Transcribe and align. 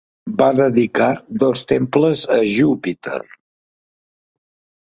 Va 0.37 0.45
dedicar 0.59 1.09
dos 1.43 1.61
temples 1.73 2.25
a 2.39 2.39
Júpiter. 2.55 3.21